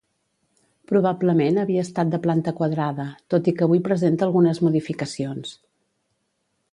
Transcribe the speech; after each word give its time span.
Probablement 0.91 1.59
havia 1.63 1.83
estat 1.87 2.09
de 2.15 2.19
planta 2.23 2.55
quadrada, 2.61 3.05
tot 3.35 3.49
i 3.51 3.55
que 3.59 3.65
avui 3.67 3.83
presenta 3.89 4.27
algunes 4.29 4.63
modificacions. 4.69 5.55